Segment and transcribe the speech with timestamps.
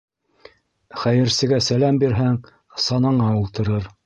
[1.01, 2.41] Хәйерсегә сәләм бирһәң,
[2.87, 3.93] санаңа ултырыр.